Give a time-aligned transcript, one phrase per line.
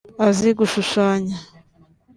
[0.27, 1.37] azi gushushanya